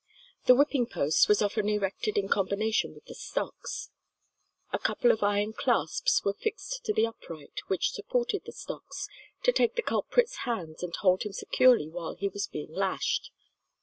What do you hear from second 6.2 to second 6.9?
were fixed